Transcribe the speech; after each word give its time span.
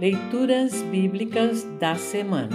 Leituras 0.00 0.80
Bíblicas 0.92 1.64
da 1.80 1.96
Semana 1.96 2.54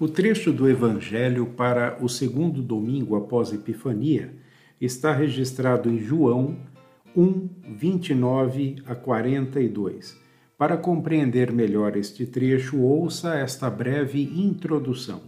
O 0.00 0.08
trecho 0.08 0.52
do 0.52 0.68
Evangelho 0.68 1.46
para 1.46 1.96
o 2.02 2.08
segundo 2.08 2.62
domingo 2.62 3.14
após 3.14 3.52
Epifania 3.52 4.34
está 4.80 5.12
registrado 5.12 5.88
em 5.88 6.00
João 6.00 6.56
1, 7.16 7.48
29 7.76 8.82
a 8.86 8.96
42. 8.96 10.20
Para 10.58 10.76
compreender 10.76 11.52
melhor 11.52 11.96
este 11.96 12.26
trecho, 12.26 12.80
ouça 12.80 13.36
esta 13.36 13.70
breve 13.70 14.20
introdução. 14.34 15.22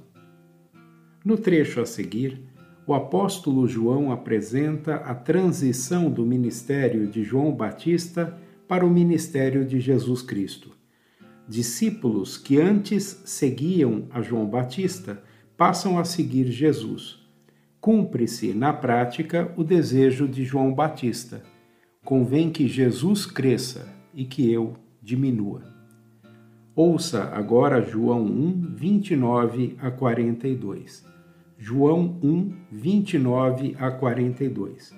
No 1.25 1.37
trecho 1.37 1.81
a 1.81 1.87
seguir, 1.87 2.43
o 2.87 2.95
apóstolo 2.95 3.67
João 3.67 4.11
apresenta 4.11 4.97
a 4.97 5.15
transição 5.15 6.11
do 6.11 6.27
ministério 6.27 7.07
de 7.07 7.23
João 7.23 7.53
Batista 7.53 8.37
para 8.67 8.85
o 8.85 8.91
ministério 8.91 9.65
de 9.65 9.79
Jesus 9.79 10.23
Cristo. 10.23 10.71
Discípulos 11.49 12.37
que 12.37 12.61
antes 12.61 13.23
seguiam 13.25 14.07
a 14.11 14.21
João 14.21 14.47
Batista 14.47 15.23
passam 15.57 15.99
a 15.99 16.05
seguir 16.05 16.47
Jesus. 16.51 17.21
Cumpre-se, 17.81 18.53
na 18.53 18.73
prática, 18.73 19.53
o 19.57 19.63
desejo 19.63 20.27
de 20.27 20.45
João 20.45 20.73
Batista. 20.73 21.43
Convém 22.05 22.51
que 22.51 22.67
Jesus 22.67 23.27
cresça 23.27 23.89
e 24.15 24.25
que 24.25 24.51
eu 24.51 24.77
diminua. 25.01 25.63
Ouça 26.75 27.25
agora 27.25 27.83
João 27.83 28.25
1, 28.25 28.75
29 28.75 29.77
a 29.81 29.91
42. 29.91 31.12
João 31.65 32.19
1, 32.21 32.51
29 32.73 33.77
a 33.79 33.89
42. 33.89 34.93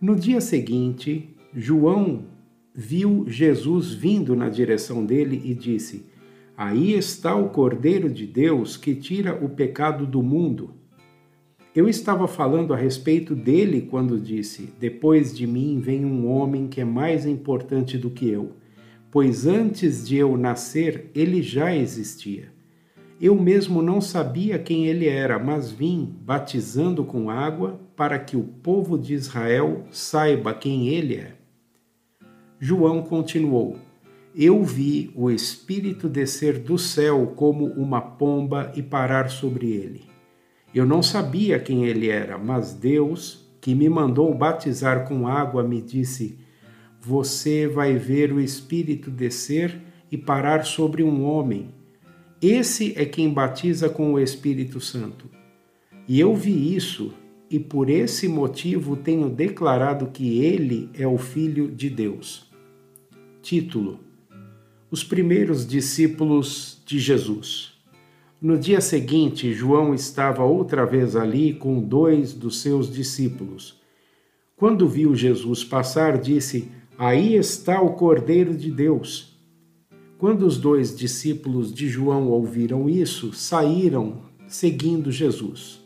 No 0.00 0.16
dia 0.16 0.40
seguinte, 0.40 1.36
João 1.54 2.24
viu 2.74 3.26
Jesus 3.28 3.92
vindo 3.92 4.34
na 4.34 4.48
direção 4.48 5.04
dele 5.04 5.42
e 5.44 5.52
disse: 5.52 6.06
Aí 6.56 6.94
está 6.94 7.36
o 7.36 7.50
Cordeiro 7.50 8.08
de 8.08 8.26
Deus 8.26 8.78
que 8.78 8.94
tira 8.94 9.38
o 9.44 9.50
pecado 9.50 10.06
do 10.06 10.22
mundo. 10.22 10.72
Eu 11.74 11.86
estava 11.86 12.26
falando 12.26 12.72
a 12.72 12.76
respeito 12.78 13.34
dele 13.34 13.82
quando 13.82 14.18
disse: 14.18 14.72
Depois 14.80 15.36
de 15.36 15.46
mim 15.46 15.78
vem 15.80 16.02
um 16.02 16.30
homem 16.30 16.66
que 16.66 16.80
é 16.80 16.84
mais 16.86 17.26
importante 17.26 17.98
do 17.98 18.08
que 18.08 18.26
eu, 18.26 18.56
pois 19.10 19.46
antes 19.46 20.08
de 20.08 20.16
eu 20.16 20.34
nascer 20.34 21.10
ele 21.14 21.42
já 21.42 21.76
existia. 21.76 22.56
Eu 23.20 23.34
mesmo 23.34 23.82
não 23.82 24.00
sabia 24.00 24.60
quem 24.60 24.86
ele 24.86 25.08
era, 25.08 25.40
mas 25.40 25.72
vim 25.72 26.14
batizando 26.20 27.02
com 27.02 27.28
água 27.28 27.80
para 27.96 28.16
que 28.16 28.36
o 28.36 28.44
povo 28.44 28.96
de 28.96 29.12
Israel 29.12 29.84
saiba 29.90 30.54
quem 30.54 30.88
ele 30.88 31.16
é. 31.16 31.34
João 32.60 33.02
continuou: 33.02 33.76
Eu 34.36 34.62
vi 34.62 35.10
o 35.16 35.32
Espírito 35.32 36.08
descer 36.08 36.60
do 36.60 36.78
céu 36.78 37.32
como 37.34 37.66
uma 37.72 38.00
pomba 38.00 38.70
e 38.76 38.84
parar 38.84 39.28
sobre 39.28 39.72
ele. 39.72 40.04
Eu 40.72 40.86
não 40.86 41.02
sabia 41.02 41.58
quem 41.58 41.86
ele 41.86 42.08
era, 42.08 42.38
mas 42.38 42.72
Deus, 42.72 43.48
que 43.60 43.74
me 43.74 43.88
mandou 43.88 44.32
batizar 44.32 45.08
com 45.08 45.26
água, 45.26 45.64
me 45.64 45.82
disse: 45.82 46.38
Você 47.00 47.66
vai 47.66 47.94
ver 47.94 48.32
o 48.32 48.40
Espírito 48.40 49.10
descer 49.10 49.76
e 50.08 50.16
parar 50.16 50.64
sobre 50.64 51.02
um 51.02 51.24
homem 51.24 51.76
esse 52.40 52.92
é 52.96 53.04
quem 53.04 53.32
batiza 53.32 53.88
com 53.88 54.12
o 54.12 54.20
Espírito 54.20 54.80
Santo. 54.80 55.28
E 56.06 56.20
eu 56.20 56.34
vi 56.36 56.74
isso, 56.74 57.12
e 57.50 57.58
por 57.58 57.90
esse 57.90 58.28
motivo 58.28 58.96
tenho 58.96 59.28
declarado 59.28 60.06
que 60.06 60.38
ele 60.38 60.88
é 60.94 61.06
o 61.06 61.18
Filho 61.18 61.68
de 61.68 61.90
Deus. 61.90 62.48
Título: 63.42 64.00
Os 64.90 65.02
primeiros 65.02 65.66
discípulos 65.66 66.80
de 66.86 66.98
Jesus. 66.98 67.72
No 68.40 68.56
dia 68.56 68.80
seguinte, 68.80 69.52
João 69.52 69.92
estava 69.92 70.44
outra 70.44 70.86
vez 70.86 71.16
ali 71.16 71.54
com 71.54 71.80
dois 71.80 72.32
dos 72.32 72.60
seus 72.60 72.92
discípulos. 72.92 73.80
Quando 74.54 74.88
viu 74.88 75.12
Jesus 75.14 75.64
passar, 75.64 76.18
disse: 76.18 76.70
Aí 76.96 77.34
está 77.34 77.80
o 77.80 77.94
Cordeiro 77.94 78.56
de 78.56 78.70
Deus. 78.70 79.37
Quando 80.18 80.42
os 80.42 80.58
dois 80.58 80.96
discípulos 80.96 81.72
de 81.72 81.88
João 81.88 82.26
ouviram 82.26 82.90
isso, 82.90 83.32
saíram 83.32 84.22
seguindo 84.48 85.12
Jesus. 85.12 85.80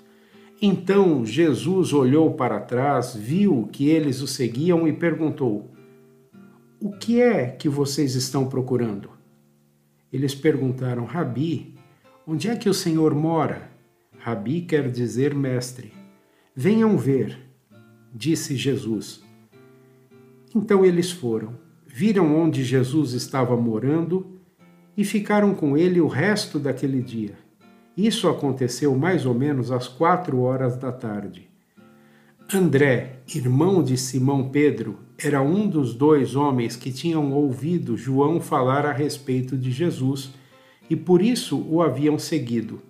Então 0.60 1.26
Jesus 1.26 1.92
olhou 1.92 2.32
para 2.32 2.58
trás, 2.58 3.14
viu 3.14 3.68
que 3.70 3.90
eles 3.90 4.22
o 4.22 4.26
seguiam 4.26 4.88
e 4.88 4.92
perguntou: 4.92 5.70
O 6.80 6.92
que 6.92 7.20
é 7.20 7.46
que 7.48 7.68
vocês 7.68 8.14
estão 8.14 8.48
procurando? 8.48 9.10
Eles 10.10 10.34
perguntaram: 10.34 11.04
Rabi, 11.04 11.74
onde 12.26 12.48
é 12.48 12.56
que 12.56 12.70
o 12.70 12.74
Senhor 12.74 13.14
mora? 13.14 13.70
Rabi 14.18 14.62
quer 14.62 14.90
dizer 14.90 15.34
mestre. 15.34 15.92
Venham 16.56 16.96
ver, 16.96 17.38
disse 18.14 18.56
Jesus. 18.56 19.22
Então 20.54 20.86
eles 20.86 21.10
foram 21.10 21.60
viram 21.92 22.34
onde 22.34 22.64
Jesus 22.64 23.12
estava 23.12 23.54
morando 23.54 24.40
e 24.96 25.04
ficaram 25.04 25.54
com 25.54 25.76
ele 25.76 26.00
o 26.00 26.06
resto 26.06 26.58
daquele 26.58 27.02
dia. 27.02 27.34
Isso 27.94 28.28
aconteceu 28.28 28.96
mais 28.96 29.26
ou 29.26 29.34
menos 29.34 29.70
às 29.70 29.86
quatro 29.86 30.40
horas 30.40 30.76
da 30.76 30.90
tarde. 30.90 31.50
André, 32.52 33.20
irmão 33.34 33.82
de 33.82 33.96
Simão 33.98 34.48
Pedro, 34.48 34.98
era 35.18 35.42
um 35.42 35.68
dos 35.68 35.94
dois 35.94 36.34
homens 36.34 36.76
que 36.76 36.90
tinham 36.90 37.32
ouvido 37.32 37.96
João 37.96 38.40
falar 38.40 38.86
a 38.86 38.92
respeito 38.92 39.56
de 39.56 39.70
Jesus 39.70 40.32
e 40.88 40.96
por 40.96 41.22
isso 41.22 41.64
o 41.68 41.82
haviam 41.82 42.18
seguido. 42.18 42.80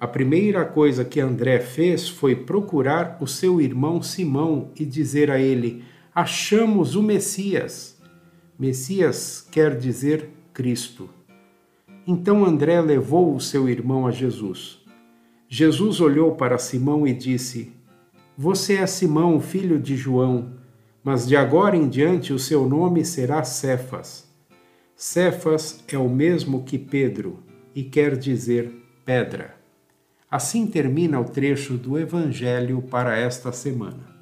A 0.00 0.06
primeira 0.06 0.64
coisa 0.64 1.04
que 1.04 1.20
André 1.20 1.60
fez 1.60 2.08
foi 2.08 2.34
procurar 2.34 3.18
o 3.20 3.26
seu 3.26 3.60
irmão 3.60 4.02
Simão 4.02 4.70
e 4.74 4.84
dizer 4.84 5.30
a 5.30 5.38
ele: 5.38 5.84
Achamos 6.14 6.96
o 6.96 7.02
Messias. 7.02 7.91
Messias 8.62 9.44
quer 9.50 9.76
dizer 9.76 10.28
Cristo. 10.54 11.10
Então 12.06 12.44
André 12.44 12.80
levou 12.80 13.34
o 13.34 13.40
seu 13.40 13.68
irmão 13.68 14.06
a 14.06 14.12
Jesus. 14.12 14.78
Jesus 15.48 16.00
olhou 16.00 16.36
para 16.36 16.56
Simão 16.58 17.04
e 17.04 17.12
disse: 17.12 17.72
Você 18.38 18.74
é 18.74 18.86
Simão, 18.86 19.40
filho 19.40 19.80
de 19.80 19.96
João, 19.96 20.52
mas 21.02 21.26
de 21.26 21.34
agora 21.34 21.76
em 21.76 21.88
diante 21.88 22.32
o 22.32 22.38
seu 22.38 22.68
nome 22.68 23.04
será 23.04 23.42
Cefas. 23.42 24.32
Cefas 24.94 25.82
é 25.88 25.98
o 25.98 26.08
mesmo 26.08 26.62
que 26.62 26.78
Pedro 26.78 27.40
e 27.74 27.82
quer 27.82 28.16
dizer 28.16 28.72
pedra. 29.04 29.56
Assim 30.30 30.68
termina 30.68 31.18
o 31.18 31.24
trecho 31.24 31.74
do 31.74 31.98
Evangelho 31.98 32.80
para 32.80 33.18
esta 33.18 33.50
semana. 33.50 34.21